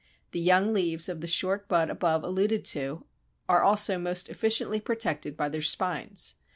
[0.31, 3.05] The young leaves of the short bud above alluded to
[3.47, 6.33] are also most efficiently protected by their spines.